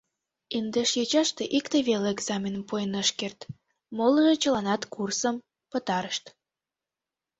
Индеш 0.57 0.89
йочаште 0.99 1.43
икте 1.57 1.77
веле 1.87 2.07
экзаменым 2.15 2.63
пуэн 2.69 2.93
ыш 3.01 3.09
керт, 3.19 3.39
молыжо 3.97 4.33
чыланат 4.41 4.81
курсым 4.93 5.35
пытарышт. 5.71 6.23